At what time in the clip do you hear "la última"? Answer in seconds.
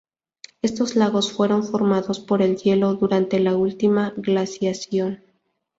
3.39-4.15